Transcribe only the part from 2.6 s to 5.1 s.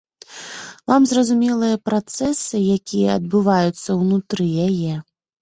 якія адбываюцца ўнутры яе?